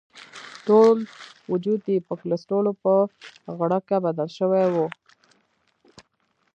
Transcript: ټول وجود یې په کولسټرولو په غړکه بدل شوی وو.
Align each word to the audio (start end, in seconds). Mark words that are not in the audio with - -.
ټول 0.67 0.97
وجود 1.51 1.81
یې 1.91 1.97
په 2.07 2.13
کولسټرولو 2.19 2.71
په 2.83 2.93
غړکه 3.59 3.95
بدل 4.05 4.29
شوی 4.37 4.65
وو. 4.73 4.87